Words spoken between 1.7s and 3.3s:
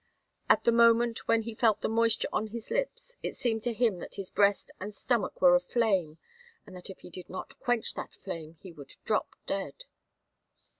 the moisture on his lips